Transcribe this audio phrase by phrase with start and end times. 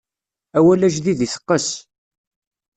[0.57, 1.67] Awal ajdid iteqqes.